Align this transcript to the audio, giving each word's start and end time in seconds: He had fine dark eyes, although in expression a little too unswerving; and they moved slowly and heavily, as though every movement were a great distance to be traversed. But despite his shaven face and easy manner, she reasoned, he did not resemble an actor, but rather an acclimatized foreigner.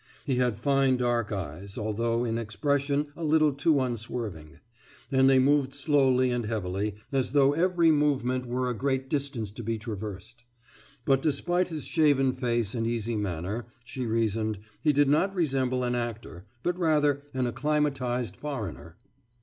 He 0.25 0.37
had 0.37 0.59
fine 0.59 0.97
dark 0.97 1.31
eyes, 1.31 1.77
although 1.77 2.25
in 2.25 2.39
expression 2.39 3.09
a 3.15 3.23
little 3.23 3.53
too 3.53 3.79
unswerving; 3.79 4.57
and 5.11 5.29
they 5.29 5.37
moved 5.37 5.75
slowly 5.75 6.31
and 6.31 6.43
heavily, 6.47 6.95
as 7.11 7.33
though 7.33 7.53
every 7.53 7.91
movement 7.91 8.47
were 8.47 8.67
a 8.67 8.73
great 8.73 9.11
distance 9.11 9.51
to 9.51 9.61
be 9.63 9.77
traversed. 9.77 10.43
But 11.05 11.21
despite 11.21 11.67
his 11.67 11.85
shaven 11.85 12.33
face 12.33 12.73
and 12.73 12.87
easy 12.87 13.15
manner, 13.15 13.67
she 13.85 14.07
reasoned, 14.07 14.57
he 14.81 14.91
did 14.91 15.07
not 15.07 15.35
resemble 15.35 15.83
an 15.83 15.93
actor, 15.93 16.47
but 16.63 16.79
rather 16.79 17.21
an 17.35 17.45
acclimatized 17.45 18.35
foreigner. 18.35 18.97